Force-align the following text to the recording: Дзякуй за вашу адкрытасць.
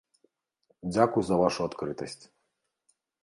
Дзякуй 0.93 1.23
за 1.27 1.35
вашу 1.43 1.61
адкрытасць. 1.69 2.19